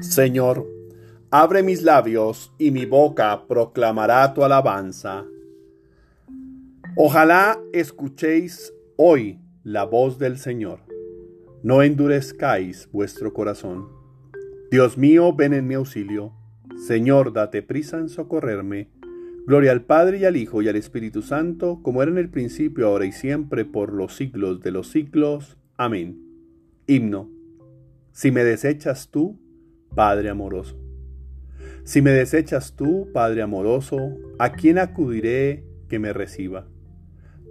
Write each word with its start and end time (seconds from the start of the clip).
Señor, 0.00 0.64
abre 1.30 1.64
mis 1.64 1.82
labios 1.82 2.52
y 2.56 2.70
mi 2.70 2.86
boca 2.86 3.46
proclamará 3.48 4.32
tu 4.32 4.44
alabanza. 4.44 5.24
Ojalá 6.96 7.58
escuchéis 7.72 8.72
hoy 8.96 9.40
la 9.64 9.84
voz 9.84 10.18
del 10.18 10.38
Señor. 10.38 10.80
No 11.64 11.82
endurezcáis 11.82 12.88
vuestro 12.92 13.32
corazón. 13.32 13.88
Dios 14.70 14.96
mío, 14.96 15.34
ven 15.34 15.52
en 15.52 15.66
mi 15.66 15.74
auxilio. 15.74 16.32
Señor, 16.76 17.32
date 17.32 17.62
prisa 17.62 17.98
en 17.98 18.08
socorrerme. 18.08 18.90
Gloria 19.46 19.72
al 19.72 19.82
Padre 19.82 20.18
y 20.18 20.24
al 20.26 20.36
Hijo 20.36 20.62
y 20.62 20.68
al 20.68 20.76
Espíritu 20.76 21.22
Santo, 21.22 21.80
como 21.82 22.02
era 22.02 22.10
en 22.12 22.18
el 22.18 22.30
principio, 22.30 22.86
ahora 22.86 23.06
y 23.06 23.12
siempre, 23.12 23.64
por 23.64 23.92
los 23.92 24.14
siglos 24.14 24.60
de 24.60 24.70
los 24.70 24.88
siglos. 24.90 25.56
Amén. 25.76 26.22
Himno. 26.86 27.30
Si 28.12 28.30
me 28.30 28.44
desechas 28.44 29.10
tú, 29.10 29.38
Padre 29.98 30.30
amoroso. 30.30 30.76
Si 31.82 32.02
me 32.02 32.12
desechas 32.12 32.76
tú, 32.76 33.10
Padre 33.12 33.42
amoroso, 33.42 33.98
¿a 34.38 34.52
quién 34.52 34.78
acudiré 34.78 35.64
que 35.88 35.98
me 35.98 36.12
reciba? 36.12 36.68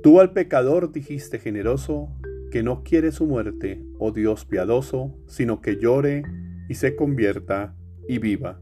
Tú 0.02 0.22
al 0.22 0.32
pecador 0.32 0.94
dijiste 0.94 1.40
generoso, 1.40 2.08
que 2.50 2.64
no 2.64 2.84
quiere 2.84 3.12
su 3.12 3.26
muerte, 3.26 3.84
oh 4.00 4.14
Dios 4.14 4.46
piadoso, 4.46 5.14
sino 5.28 5.60
que 5.60 5.76
llore 5.76 6.24
y 6.70 6.76
se 6.76 6.96
convierta 6.96 7.76
y 8.08 8.20
viva. 8.20 8.62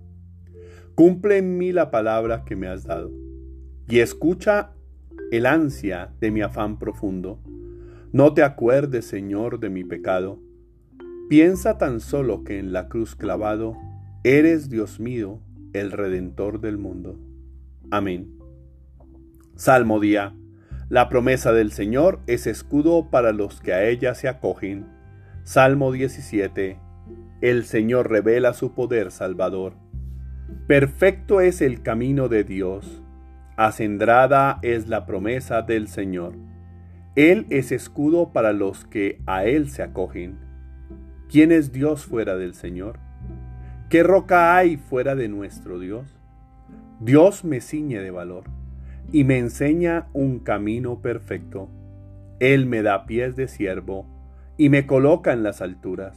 Cumple 0.95 1.37
en 1.37 1.55
mí 1.59 1.71
la 1.71 1.91
palabra 1.91 2.43
que 2.43 2.55
me 2.55 2.67
has 2.67 2.85
dado, 2.87 3.11
y 3.87 3.99
escucha 3.99 4.71
el 5.29 5.45
ansia 5.45 6.11
de 6.19 6.31
mi 6.31 6.41
afán 6.41 6.79
profundo. 6.79 7.39
No 8.11 8.33
te 8.33 8.41
acuerdes, 8.41 9.05
Señor, 9.05 9.59
de 9.59 9.69
mi 9.69 9.83
pecado, 9.83 10.39
Piensa 11.27 11.79
tan 11.79 12.01
solo 12.01 12.43
que 12.43 12.59
en 12.59 12.71
la 12.71 12.87
cruz 12.87 13.15
clavado 13.15 13.75
eres 14.23 14.69
Dios 14.69 14.99
mío, 14.99 15.39
el 15.73 15.91
redentor 15.91 16.61
del 16.61 16.77
mundo. 16.77 17.17
Amén. 17.89 18.37
Salmo 19.55 19.99
día. 19.99 20.35
La 20.87 21.09
promesa 21.09 21.51
del 21.51 21.71
Señor 21.71 22.19
es 22.27 22.45
escudo 22.45 23.09
para 23.09 23.31
los 23.31 23.59
que 23.59 23.73
a 23.73 23.85
ella 23.85 24.13
se 24.13 24.27
acogen. 24.27 24.85
Salmo 25.43 25.91
17. 25.91 26.79
El 27.41 27.65
Señor 27.65 28.11
revela 28.11 28.53
su 28.53 28.75
poder 28.75 29.09
salvador. 29.09 29.73
Perfecto 30.67 31.41
es 31.41 31.61
el 31.61 31.81
camino 31.81 32.29
de 32.29 32.43
Dios. 32.43 33.01
Acendrada 33.57 34.59
es 34.61 34.87
la 34.87 35.07
promesa 35.07 35.63
del 35.63 35.87
Señor. 35.87 36.35
Él 37.15 37.47
es 37.49 37.71
escudo 37.71 38.31
para 38.31 38.53
los 38.53 38.85
que 38.85 39.23
a 39.25 39.45
Él 39.45 39.71
se 39.71 39.81
acogen. 39.81 40.44
¿Quién 41.35 41.51
es 41.51 41.73
Dios 41.73 42.05
fuera 42.05 42.37
del 42.37 42.53
Señor? 42.53 42.97
¿Qué 43.89 44.03
roca 44.03 44.55
hay 44.55 44.77
fuera 44.77 45.15
de 45.15 45.27
nuestro 45.27 45.79
Dios? 45.79 46.07
Dios 47.01 47.43
me 47.43 47.59
ciñe 47.59 47.99
de 47.99 48.09
valor 48.09 48.45
y 49.11 49.25
me 49.25 49.37
enseña 49.37 50.07
un 50.13 50.39
camino 50.39 51.01
perfecto. 51.01 51.67
Él 52.39 52.65
me 52.67 52.83
da 52.83 53.05
pies 53.05 53.35
de 53.35 53.49
siervo 53.49 54.05
y 54.55 54.69
me 54.69 54.87
coloca 54.87 55.33
en 55.33 55.43
las 55.43 55.61
alturas. 55.61 56.15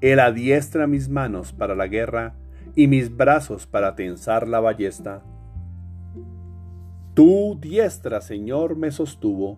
Él 0.00 0.20
adiestra 0.20 0.86
mis 0.86 1.08
manos 1.08 1.52
para 1.52 1.74
la 1.74 1.88
guerra 1.88 2.36
y 2.76 2.86
mis 2.86 3.16
brazos 3.16 3.66
para 3.66 3.96
tensar 3.96 4.46
la 4.46 4.60
ballesta. 4.60 5.24
Tu 7.14 7.58
diestra, 7.60 8.20
Señor, 8.20 8.76
me 8.76 8.92
sostuvo. 8.92 9.56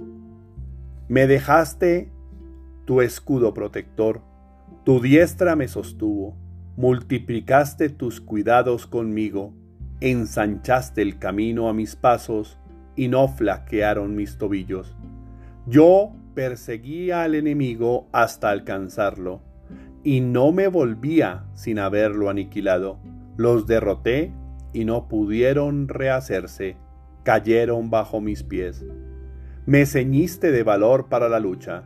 Me 1.08 1.26
dejaste 1.26 2.10
tu 2.86 3.02
escudo 3.02 3.52
protector 3.52 4.32
tu 4.84 5.00
diestra 5.00 5.56
me 5.56 5.66
sostuvo, 5.66 6.36
multiplicaste 6.76 7.88
tus 7.88 8.20
cuidados 8.20 8.86
conmigo, 8.86 9.54
ensanchaste 10.00 11.00
el 11.00 11.18
camino 11.18 11.70
a 11.70 11.72
mis 11.72 11.96
pasos 11.96 12.58
y 12.94 13.08
no 13.08 13.28
flaquearon 13.28 14.14
mis 14.14 14.36
tobillos. 14.36 14.94
Yo 15.66 16.12
perseguía 16.34 17.22
al 17.22 17.34
enemigo 17.34 18.08
hasta 18.12 18.50
alcanzarlo, 18.50 19.40
y 20.02 20.20
no 20.20 20.52
me 20.52 20.68
volvía 20.68 21.46
sin 21.54 21.78
haberlo 21.78 22.28
aniquilado. 22.28 22.98
Los 23.38 23.66
derroté 23.66 24.34
y 24.74 24.84
no 24.84 25.08
pudieron 25.08 25.88
rehacerse, 25.88 26.76
cayeron 27.22 27.88
bajo 27.88 28.20
mis 28.20 28.42
pies. 28.42 28.84
Me 29.64 29.86
ceñiste 29.86 30.52
de 30.52 30.62
valor 30.62 31.08
para 31.08 31.30
la 31.30 31.40
lucha 31.40 31.84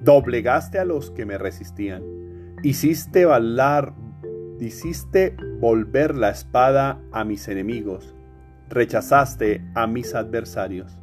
doblegaste 0.00 0.78
a 0.78 0.84
los 0.84 1.10
que 1.10 1.26
me 1.26 1.38
resistían, 1.38 2.02
hiciste 2.62 3.24
balar, 3.24 3.94
hiciste 4.58 5.36
volver 5.60 6.14
la 6.16 6.30
espada 6.30 7.00
a 7.12 7.24
mis 7.24 7.48
enemigos, 7.48 8.14
rechazaste 8.68 9.64
a 9.74 9.86
mis 9.86 10.14
adversarios. 10.14 10.98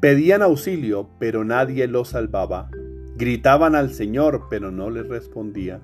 Pedían 0.00 0.42
auxilio, 0.42 1.08
pero 1.18 1.44
nadie 1.44 1.86
los 1.86 2.10
salvaba. 2.10 2.68
Gritaban 3.16 3.74
al 3.74 3.90
Señor, 3.90 4.48
pero 4.50 4.70
no 4.70 4.90
les 4.90 5.08
respondía. 5.08 5.80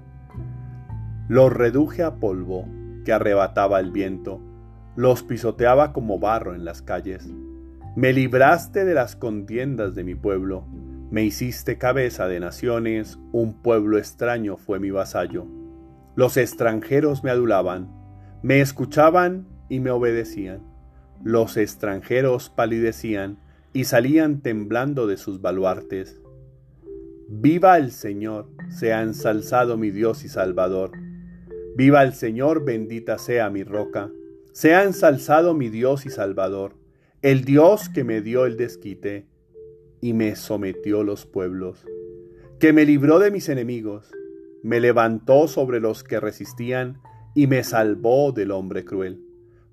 Los 1.29 1.53
reduje 1.53 2.03
a 2.03 2.17
polvo 2.17 2.67
que 3.05 3.13
arrebataba 3.13 3.81
el 3.81 3.93
viento, 3.93 4.41
los 4.97 5.23
pisoteaba 5.23 5.93
como 5.93 6.19
barro 6.19 6.55
en 6.55 6.65
las 6.65 6.83
calles. 6.83 7.33
Me 7.97 8.13
libraste 8.13 8.85
de 8.85 8.95
las 8.95 9.17
contiendas 9.17 9.95
de 9.95 10.05
mi 10.05 10.15
pueblo, 10.15 10.67
me 11.11 11.25
hiciste 11.25 11.77
cabeza 11.77 12.29
de 12.29 12.39
naciones, 12.39 13.19
un 13.33 13.61
pueblo 13.63 13.99
extraño 13.99 14.57
fue 14.57 14.79
mi 14.79 14.91
vasallo. 14.91 15.47
Los 16.15 16.37
extranjeros 16.37 17.25
me 17.25 17.31
adulaban, 17.31 17.91
me 18.43 18.61
escuchaban 18.61 19.49
y 19.69 19.81
me 19.81 19.91
obedecían. 19.91 20.63
Los 21.25 21.57
extranjeros 21.57 22.49
palidecían 22.49 23.39
y 23.73 23.85
salían 23.85 24.41
temblando 24.41 25.07
de 25.07 25.17
sus 25.17 25.41
baluartes. 25.41 26.21
Viva 27.29 27.77
el 27.77 27.91
Señor, 27.91 28.49
sea 28.69 29.03
ensalzado 29.03 29.77
mi 29.77 29.91
Dios 29.91 30.25
y 30.25 30.29
Salvador. 30.29 30.93
Viva 31.77 32.03
el 32.03 32.15
Señor, 32.15 32.65
bendita 32.65 33.19
sea 33.19 33.51
mi 33.51 33.65
roca. 33.65 34.11
Sea 34.53 34.83
ensalzado 34.83 35.55
mi 35.55 35.69
Dios 35.69 36.07
y 36.07 36.11
Salvador, 36.11 36.77
el 37.23 37.45
Dios 37.45 37.89
que 37.89 38.03
me 38.03 38.21
dio 38.21 38.47
el 38.47 38.57
desquite 38.57 39.30
y 40.01 40.13
me 40.13 40.37
sometió 40.37 41.05
los 41.05 41.27
pueblos, 41.27 41.87
que 42.59 42.73
me 42.73 42.85
libró 42.85 43.19
de 43.19 43.31
mis 43.31 43.49
enemigos, 43.49 44.11
me 44.63 44.81
levantó 44.81 45.49
sobre 45.49 45.81
los 45.81 46.05
que 46.05 46.21
resistían 46.21 47.01
y 47.35 47.47
me 47.47 47.65
salvó 47.65 48.33
del 48.33 48.51
hombre 48.51 48.85
cruel. 48.85 49.23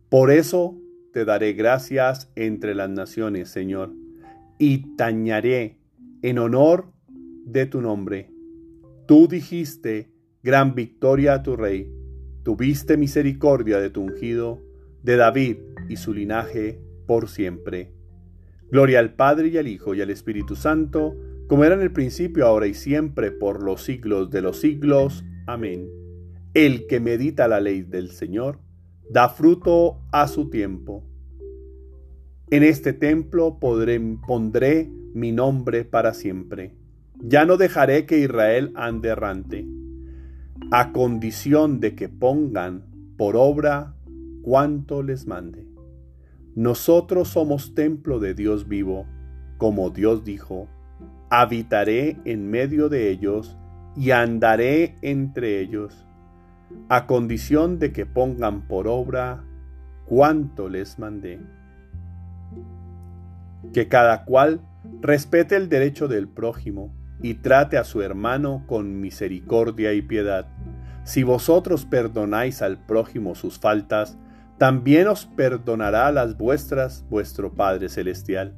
Por 0.10 0.32
eso 0.32 0.80
te 1.12 1.26
daré 1.26 1.54
gracias 1.54 2.32
entre 2.36 2.76
las 2.76 2.90
naciones, 2.90 3.50
Señor, 3.50 3.94
y 4.58 4.96
tañaré 4.96 5.78
en 6.22 6.40
honor 6.40 6.92
de 7.46 7.66
tu 7.66 7.82
nombre. 7.82 8.32
Tú 9.08 9.28
dijiste, 9.28 10.12
gran 10.44 10.76
victoria 10.76 11.36
a 11.36 11.44
tu 11.44 11.56
rey, 11.56 11.92
tuviste 12.44 12.98
misericordia 12.98 13.80
de 13.80 13.90
tu 13.90 14.02
ungido, 14.02 14.62
de 15.04 15.16
David 15.16 15.58
y 15.90 15.98
su 15.98 16.14
linaje 16.14 16.80
por 17.06 17.30
siempre. 17.30 17.97
Gloria 18.70 19.00
al 19.00 19.14
Padre 19.14 19.48
y 19.48 19.58
al 19.58 19.68
Hijo 19.68 19.96
y 19.96 20.02
al 20.02 20.10
Espíritu 20.10 20.56
Santo, 20.56 21.16
como 21.48 21.64
era 21.64 21.76
en 21.76 21.82
el 21.82 21.94
principio, 21.94 22.46
ahora 22.46 22.68
y 22.68 22.74
siempre, 22.74 23.32
por 23.32 23.64
los 23.64 23.82
siglos 23.82 24.30
de 24.30 24.42
los 24.42 24.60
siglos. 24.60 25.24
Amén. 25.46 25.88
El 26.54 26.88
que 26.88 27.00
medita 27.00 27.48
la 27.48 27.62
ley 27.62 27.84
del 27.84 28.12
Señor, 28.12 28.60
da 29.10 29.30
fruto 29.30 30.02
a 30.12 30.28
su 30.28 30.50
tiempo. 30.50 31.04
En 32.50 32.64
este 32.64 32.94
templo 32.94 33.60
pondré 33.60 34.90
mi 35.14 35.32
nombre 35.32 35.86
para 35.86 36.14
siempre. 36.14 36.74
Ya 37.20 37.46
no 37.46 37.58
dejaré 37.58 38.06
que 38.06 38.20
Israel 38.20 38.72
ande 38.76 39.10
errante, 39.10 39.66
a 40.72 40.92
condición 40.92 41.80
de 41.80 41.96
que 41.96 42.10
pongan 42.10 42.86
por 43.18 43.36
obra 43.36 43.96
cuanto 44.44 45.04
les 45.04 45.26
mande. 45.26 45.67
Nosotros 46.58 47.28
somos 47.28 47.76
templo 47.76 48.20
de 48.20 48.34
Dios 48.34 48.68
vivo, 48.68 49.06
como 49.60 49.92
Dios 49.92 50.24
dijo, 50.24 50.68
habitaré 51.30 52.18
en 52.26 52.50
medio 52.50 52.90
de 52.90 53.12
ellos 53.12 53.56
y 53.96 54.10
andaré 54.10 54.96
entre 55.04 55.60
ellos, 55.60 56.08
a 56.90 57.06
condición 57.06 57.78
de 57.78 57.92
que 57.92 58.08
pongan 58.08 58.68
por 58.68 58.88
obra 58.88 59.44
cuanto 60.08 60.68
les 60.68 60.98
mandé. 60.98 61.40
Que 63.72 63.88
cada 63.88 64.26
cual 64.26 64.60
respete 65.00 65.58
el 65.58 65.70
derecho 65.70 66.08
del 66.08 66.28
prójimo 66.28 66.92
y 67.22 67.36
trate 67.36 67.78
a 67.78 67.84
su 67.84 68.02
hermano 68.02 68.64
con 68.66 69.00
misericordia 69.00 69.94
y 69.94 70.02
piedad. 70.02 70.48
Si 71.04 71.22
vosotros 71.22 71.86
perdonáis 71.86 72.64
al 72.64 72.84
prójimo 72.84 73.36
sus 73.36 73.60
faltas, 73.60 74.18
también 74.58 75.08
os 75.08 75.26
perdonará 75.26 76.12
las 76.12 76.38
vuestras 76.38 77.06
vuestro 77.10 77.54
Padre 77.54 77.90
Celestial. 77.90 78.56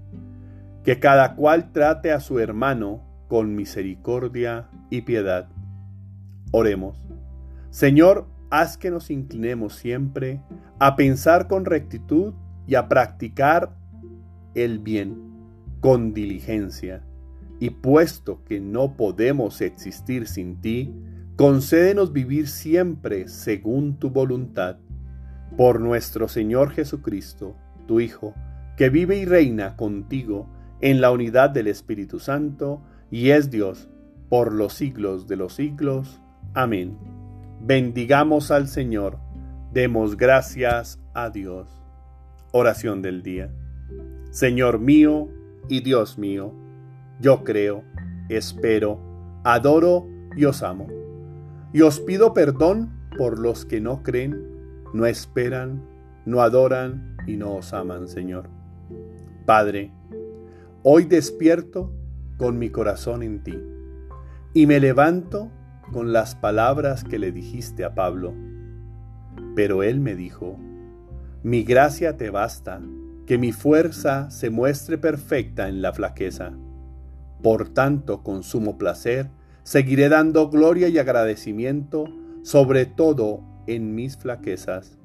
Que 0.83 0.99
cada 0.99 1.35
cual 1.35 1.71
trate 1.71 2.11
a 2.11 2.19
su 2.19 2.39
hermano 2.39 3.03
con 3.27 3.55
misericordia 3.55 4.69
y 4.89 5.01
piedad. 5.01 5.49
Oremos. 6.51 6.97
Señor, 7.69 8.27
haz 8.49 8.77
que 8.77 8.89
nos 8.89 9.11
inclinemos 9.11 9.75
siempre 9.75 10.41
a 10.79 10.95
pensar 10.95 11.47
con 11.47 11.65
rectitud 11.65 12.33
y 12.65 12.75
a 12.75 12.87
practicar 12.87 13.75
el 14.55 14.79
bien 14.79 15.29
con 15.81 16.13
diligencia. 16.13 17.03
Y 17.59 17.71
puesto 17.71 18.43
que 18.45 18.61
no 18.61 18.95
podemos 18.95 19.59
existir 19.59 20.27
sin 20.27 20.61
ti, 20.61 20.93
concédenos 21.35 22.13
vivir 22.13 22.47
siempre 22.47 23.27
según 23.27 23.99
tu 23.99 24.09
voluntad. 24.09 24.77
Por 25.59 25.81
nuestro 25.81 26.29
Señor 26.29 26.71
Jesucristo, 26.71 27.53
tu 27.85 27.99
Hijo, 27.99 28.33
que 28.77 28.89
vive 28.89 29.17
y 29.17 29.25
reina 29.25 29.75
contigo 29.75 30.47
en 30.79 31.01
la 31.01 31.11
unidad 31.11 31.49
del 31.49 31.67
Espíritu 31.67 32.21
Santo, 32.21 32.81
y 33.11 33.31
es 33.31 33.51
Dios 33.51 33.89
por 34.29 34.53
los 34.53 34.71
siglos 34.71 35.27
de 35.27 35.35
los 35.35 35.55
siglos. 35.55 36.21
Amén. 36.53 36.97
Bendigamos 37.59 38.51
al 38.51 38.69
Señor, 38.69 39.19
demos 39.73 40.15
gracias 40.15 40.97
a 41.13 41.29
Dios. 41.29 41.67
Oración 42.53 43.01
del 43.01 43.21
día. 43.21 43.51
Señor 44.31 44.79
mío 44.79 45.27
y 45.67 45.81
Dios 45.81 46.17
mío, 46.17 46.53
yo 47.19 47.43
creo, 47.43 47.83
espero, 48.29 48.97
adoro 49.43 50.07
y 50.37 50.45
os 50.45 50.63
amo. 50.63 50.87
Y 51.73 51.81
os 51.81 51.99
pido 51.99 52.33
perdón 52.33 52.93
por 53.17 53.39
los 53.39 53.65
que 53.65 53.81
no 53.81 54.03
creen, 54.03 54.57
no 54.93 55.05
esperan, 55.05 55.81
no 56.25 56.41
adoran 56.41 57.17
y 57.27 57.37
no 57.37 57.55
os 57.55 57.73
aman, 57.73 58.07
Señor. 58.07 58.49
Padre, 59.45 59.91
hoy 60.83 61.05
despierto 61.05 61.91
con 62.37 62.57
mi 62.57 62.69
corazón 62.69 63.23
en 63.23 63.43
ti 63.43 63.59
y 64.53 64.65
me 64.65 64.79
levanto 64.79 65.51
con 65.91 66.13
las 66.13 66.35
palabras 66.35 67.03
que 67.03 67.19
le 67.19 67.31
dijiste 67.31 67.83
a 67.83 67.95
Pablo. 67.95 68.33
Pero 69.55 69.83
él 69.83 69.99
me 69.99 70.15
dijo, 70.15 70.57
mi 71.43 71.63
gracia 71.63 72.17
te 72.17 72.29
basta, 72.29 72.81
que 73.25 73.37
mi 73.37 73.51
fuerza 73.51 74.29
se 74.31 74.49
muestre 74.49 74.97
perfecta 74.97 75.69
en 75.69 75.81
la 75.81 75.93
flaqueza. 75.93 76.53
Por 77.41 77.69
tanto, 77.69 78.23
con 78.23 78.43
sumo 78.43 78.77
placer, 78.77 79.29
seguiré 79.63 80.09
dando 80.09 80.49
gloria 80.49 80.89
y 80.89 80.97
agradecimiento, 80.97 82.05
sobre 82.41 82.85
todo 82.85 83.48
en 83.75 83.95
mis 83.95 84.17
flaquezas, 84.17 84.97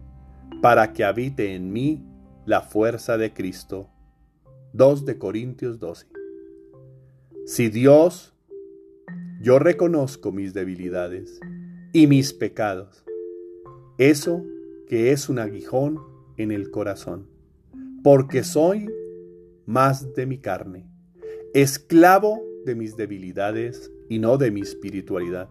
para 0.63 0.93
que 0.93 1.05
habite 1.05 1.55
en 1.55 1.73
mí 1.73 2.05
la 2.47 2.63
fuerza 2.63 3.17
de 3.17 3.33
Cristo. 3.33 3.89
2 4.73 5.05
de 5.05 5.19
Corintios 5.19 5.79
12. 5.79 6.09
Si 7.47 7.69
Dios 7.69 8.35
yo 9.45 9.59
reconozco 9.59 10.33
mis 10.33 10.55
debilidades 10.55 11.39
y 11.93 12.07
mis 12.07 12.33
pecados. 12.33 13.05
Eso 13.99 14.43
que 14.89 15.13
es 15.13 15.29
un 15.29 15.39
aguijón 15.39 16.01
en 16.39 16.51
el 16.51 16.71
corazón, 16.71 17.29
porque 18.03 18.43
soy 18.43 18.91
más 19.67 20.15
de 20.15 20.25
mi 20.25 20.39
carne, 20.39 20.87
esclavo 21.53 22.43
de 22.65 22.75
mis 22.75 22.97
debilidades 22.97 23.93
y 24.09 24.19
no 24.19 24.39
de 24.39 24.51
mi 24.51 24.63
espiritualidad. 24.63 25.51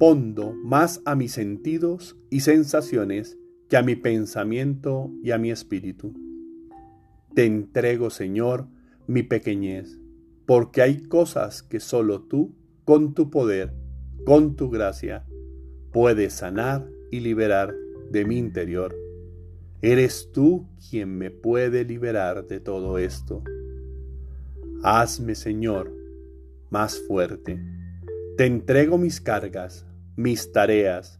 Respondo 0.00 0.54
más 0.54 1.02
a 1.04 1.14
mis 1.14 1.32
sentidos 1.32 2.16
y 2.30 2.40
sensaciones 2.40 3.36
que 3.68 3.76
a 3.76 3.82
mi 3.82 3.96
pensamiento 3.96 5.12
y 5.22 5.32
a 5.32 5.36
mi 5.36 5.50
espíritu. 5.50 6.14
Te 7.34 7.44
entrego, 7.44 8.08
Señor, 8.08 8.66
mi 9.06 9.22
pequeñez 9.22 9.98
porque 10.46 10.80
hay 10.80 11.02
cosas 11.02 11.62
que 11.62 11.80
solo 11.80 12.22
tú, 12.22 12.56
con 12.86 13.12
tu 13.12 13.28
poder, 13.28 13.74
con 14.24 14.56
tu 14.56 14.70
gracia, 14.70 15.26
puedes 15.92 16.32
sanar 16.32 16.88
y 17.10 17.20
liberar 17.20 17.74
de 18.10 18.24
mi 18.24 18.38
interior. 18.38 18.96
Eres 19.82 20.30
tú 20.32 20.66
quien 20.88 21.18
me 21.18 21.30
puede 21.30 21.84
liberar 21.84 22.46
de 22.46 22.58
todo 22.58 22.96
esto. 22.96 23.44
Hazme, 24.82 25.34
Señor, 25.34 25.92
más 26.70 26.98
fuerte. 27.06 27.60
Te 28.38 28.46
entrego 28.46 28.96
mis 28.96 29.20
cargas, 29.20 29.86
mis 30.20 30.52
tareas, 30.52 31.18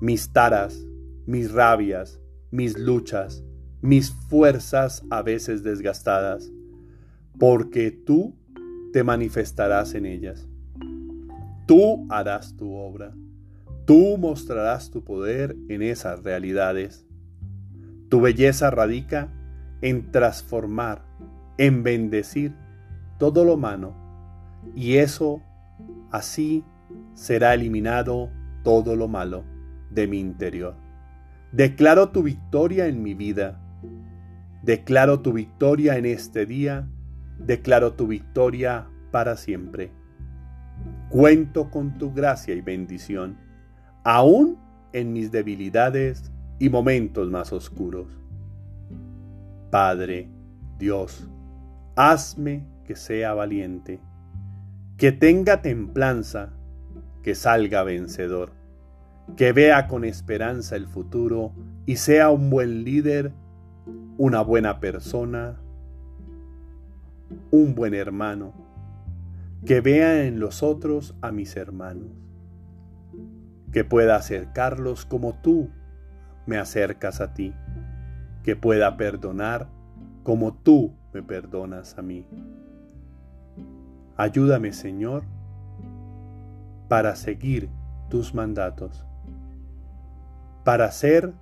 mis 0.00 0.32
taras, 0.32 0.82
mis 1.26 1.52
rabias, 1.52 2.18
mis 2.50 2.78
luchas, 2.78 3.44
mis 3.82 4.12
fuerzas 4.30 5.04
a 5.10 5.20
veces 5.20 5.62
desgastadas 5.62 6.50
porque 7.38 7.90
tú 7.90 8.34
te 8.94 9.04
manifestarás 9.04 9.92
en 9.92 10.06
ellas. 10.06 10.48
Tú 11.66 12.06
harás 12.08 12.56
tu 12.56 12.72
obra. 12.72 13.12
Tú 13.84 14.16
mostrarás 14.16 14.90
tu 14.90 15.04
poder 15.04 15.54
en 15.68 15.82
esas 15.82 16.22
realidades. 16.22 17.04
Tu 18.08 18.22
belleza 18.22 18.70
radica 18.70 19.28
en 19.82 20.10
transformar, 20.10 21.04
en 21.58 21.82
bendecir 21.82 22.54
todo 23.18 23.44
lo 23.44 23.52
humano, 23.52 23.94
y 24.74 24.96
eso 24.96 25.42
así 26.10 26.64
será 27.14 27.54
eliminado 27.54 28.30
todo 28.62 28.96
lo 28.96 29.08
malo 29.08 29.44
de 29.90 30.06
mi 30.06 30.18
interior. 30.18 30.76
Declaro 31.52 32.10
tu 32.10 32.22
victoria 32.22 32.86
en 32.86 33.02
mi 33.02 33.14
vida. 33.14 33.60
Declaro 34.62 35.20
tu 35.20 35.32
victoria 35.32 35.96
en 35.96 36.06
este 36.06 36.46
día 36.46 36.88
declaro 37.46 37.94
tu 37.94 38.06
victoria 38.06 38.86
para 39.10 39.36
siempre. 39.36 39.90
Cuento 41.10 41.70
con 41.70 41.98
tu 41.98 42.12
gracia 42.12 42.54
y 42.54 42.60
bendición, 42.60 43.36
aún 44.04 44.58
en 44.92 45.12
mis 45.12 45.30
debilidades 45.30 46.32
y 46.58 46.70
momentos 46.70 47.30
más 47.30 47.52
oscuros. 47.52 48.08
Padre, 49.70 50.28
Dios, 50.78 51.28
hazme 51.96 52.66
que 52.84 52.96
sea 52.96 53.34
valiente, 53.34 54.00
que 54.96 55.12
tenga 55.12 55.62
templanza, 55.62 56.52
que 57.22 57.34
salga 57.34 57.82
vencedor, 57.82 58.52
que 59.36 59.52
vea 59.52 59.86
con 59.86 60.04
esperanza 60.04 60.76
el 60.76 60.86
futuro 60.86 61.52
y 61.86 61.96
sea 61.96 62.30
un 62.30 62.50
buen 62.50 62.84
líder, 62.84 63.32
una 64.18 64.42
buena 64.42 64.80
persona, 64.80 65.60
un 67.50 67.74
buen 67.74 67.94
hermano, 67.94 68.52
que 69.64 69.80
vea 69.80 70.24
en 70.24 70.40
los 70.40 70.62
otros 70.62 71.14
a 71.22 71.30
mis 71.32 71.56
hermanos, 71.56 72.08
que 73.70 73.84
pueda 73.84 74.16
acercarlos 74.16 75.06
como 75.06 75.34
tú 75.40 75.70
me 76.46 76.58
acercas 76.58 77.20
a 77.20 77.32
ti, 77.32 77.54
que 78.42 78.56
pueda 78.56 78.96
perdonar 78.96 79.68
como 80.24 80.54
tú 80.54 80.94
me 81.12 81.22
perdonas 81.22 81.96
a 81.98 82.02
mí. 82.02 82.26
Ayúdame, 84.16 84.72
Señor, 84.72 85.24
para 86.92 87.16
seguir 87.16 87.70
tus 88.10 88.34
mandatos, 88.34 89.06
para 90.62 90.90
ser 90.90 91.32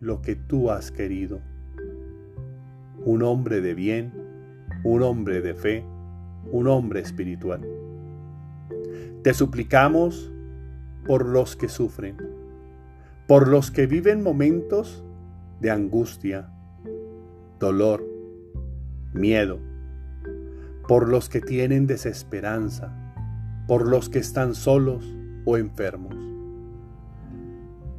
lo 0.00 0.22
que 0.22 0.34
tú 0.34 0.70
has 0.70 0.90
querido, 0.90 1.42
un 3.04 3.22
hombre 3.22 3.60
de 3.60 3.74
bien, 3.74 4.14
un 4.84 5.02
hombre 5.02 5.42
de 5.42 5.52
fe, 5.52 5.84
un 6.50 6.68
hombre 6.68 7.00
espiritual. 7.00 7.60
Te 9.22 9.34
suplicamos 9.34 10.32
por 11.06 11.26
los 11.26 11.54
que 11.54 11.68
sufren, 11.68 12.16
por 13.26 13.46
los 13.46 13.70
que 13.70 13.86
viven 13.86 14.22
momentos 14.22 15.04
de 15.60 15.70
angustia, 15.70 16.48
dolor, 17.60 18.02
miedo, 19.12 19.58
por 20.88 21.10
los 21.10 21.28
que 21.28 21.42
tienen 21.42 21.86
desesperanza, 21.86 23.07
por 23.68 23.86
los 23.86 24.08
que 24.08 24.18
están 24.18 24.56
solos 24.56 25.14
o 25.44 25.56
enfermos, 25.56 26.16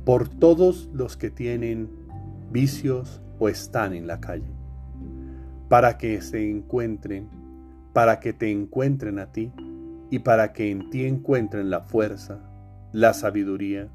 por 0.04 0.28
todos 0.28 0.90
los 0.94 1.16
que 1.16 1.30
tienen 1.30 1.90
vicios 2.52 3.22
o 3.40 3.48
están 3.48 3.94
en 3.94 4.08
la 4.08 4.20
calle 4.20 4.60
para 5.70 6.00
que 6.00 6.20
se 6.22 6.50
encuentren, 6.50 7.30
para 7.94 8.20
que 8.20 8.34
te 8.34 8.52
encuentren 8.52 9.20
a 9.20 9.32
ti 9.32 9.54
y 10.10 10.20
para 10.20 10.52
que 10.52 10.72
en 10.72 10.90
ti 10.90 11.06
encuentren 11.06 11.70
la 11.70 11.82
fuerza, 11.82 12.40
la 12.92 13.14
sabiduría, 13.14 13.88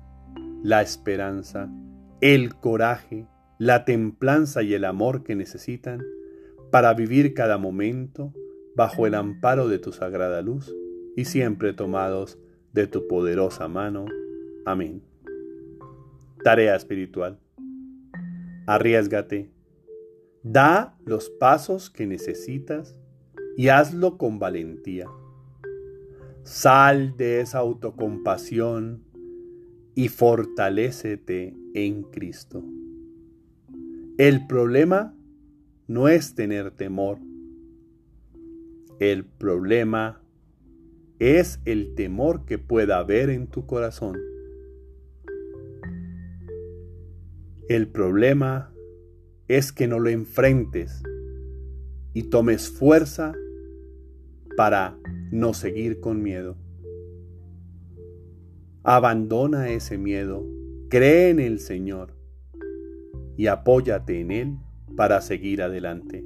la 0.62 0.80
esperanza, 0.82 1.68
el 2.20 2.54
coraje, 2.54 3.26
la 3.58 3.84
templanza 3.84 4.62
y 4.62 4.72
el 4.74 4.84
amor 4.84 5.24
que 5.24 5.34
necesitan 5.34 6.00
para 6.70 6.94
vivir 6.94 7.34
cada 7.34 7.58
momento 7.58 8.32
bajo 8.76 9.06
el 9.06 9.14
amparo 9.14 9.68
de 9.68 9.80
tu 9.80 9.92
sagrada 9.92 10.42
luz 10.42 10.72
y 11.16 11.24
siempre 11.24 11.72
tomados 11.72 12.38
de 12.72 12.86
tu 12.86 13.06
poderosa 13.08 13.68
mano. 13.68 14.06
Amén. 14.64 15.02
Tarea 16.42 16.76
espiritual. 16.76 17.38
Arriesgate 18.66 19.50
Da 20.42 20.98
los 21.06 21.30
pasos 21.30 21.88
que 21.88 22.06
necesitas 22.06 22.98
y 23.56 23.68
hazlo 23.68 24.18
con 24.18 24.38
valentía. 24.38 25.06
Sal 26.42 27.16
de 27.16 27.40
esa 27.40 27.60
autocompasión, 27.60 29.02
y 29.94 30.08
fortalécete 30.08 31.56
en 31.74 32.02
Cristo. 32.02 32.64
El 34.18 34.46
problema 34.46 35.14
no 35.86 36.08
es 36.08 36.34
tener 36.34 36.72
temor. 36.72 37.18
El 38.98 39.24
problema 39.24 40.20
es 41.24 41.58
el 41.64 41.94
temor 41.94 42.44
que 42.44 42.58
pueda 42.58 42.98
haber 42.98 43.30
en 43.30 43.46
tu 43.46 43.64
corazón. 43.64 44.20
El 47.66 47.88
problema 47.88 48.74
es 49.48 49.72
que 49.72 49.88
no 49.88 50.00
lo 50.00 50.10
enfrentes 50.10 51.02
y 52.12 52.24
tomes 52.24 52.68
fuerza 52.68 53.32
para 54.54 54.98
no 55.30 55.54
seguir 55.54 55.98
con 55.98 56.22
miedo. 56.22 56.58
Abandona 58.82 59.70
ese 59.70 59.96
miedo, 59.96 60.46
cree 60.90 61.30
en 61.30 61.40
el 61.40 61.58
Señor 61.58 62.12
y 63.38 63.46
apóyate 63.46 64.20
en 64.20 64.30
Él 64.30 64.58
para 64.94 65.22
seguir 65.22 65.62
adelante. 65.62 66.22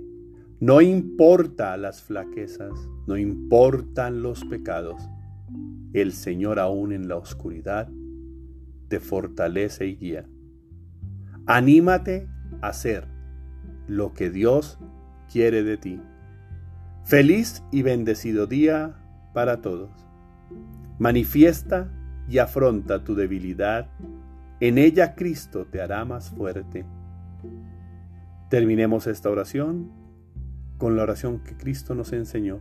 No 0.58 0.80
importa 0.80 1.76
las 1.76 2.02
flaquezas, 2.02 2.72
no 3.08 3.16
importan 3.16 4.22
los 4.22 4.44
pecados. 4.44 5.08
El 5.94 6.12
Señor 6.12 6.58
aún 6.58 6.92
en 6.92 7.08
la 7.08 7.16
oscuridad 7.16 7.88
te 8.88 9.00
fortalece 9.00 9.86
y 9.86 9.96
guía. 9.96 10.26
Anímate 11.46 12.28
a 12.60 12.68
hacer 12.68 13.08
lo 13.86 14.12
que 14.12 14.28
Dios 14.28 14.78
quiere 15.32 15.62
de 15.62 15.78
ti. 15.78 16.02
Feliz 17.04 17.64
y 17.72 17.80
bendecido 17.80 18.46
día 18.46 18.94
para 19.32 19.62
todos. 19.62 19.90
Manifiesta 20.98 21.90
y 22.28 22.36
afronta 22.36 23.04
tu 23.04 23.14
debilidad. 23.14 23.88
En 24.60 24.76
ella 24.76 25.14
Cristo 25.14 25.64
te 25.64 25.80
hará 25.80 26.04
más 26.04 26.28
fuerte. 26.28 26.84
Terminemos 28.50 29.06
esta 29.06 29.30
oración 29.30 29.90
con 30.76 30.94
la 30.94 31.04
oración 31.04 31.42
que 31.42 31.56
Cristo 31.56 31.94
nos 31.94 32.12
enseñó. 32.12 32.60